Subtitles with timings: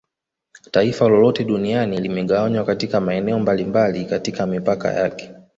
[0.71, 5.33] Taifa lolote duniani limegawanywa katika maeneo mbalimbali katika mipaka yake